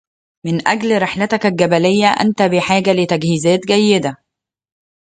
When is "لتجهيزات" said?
2.93-3.67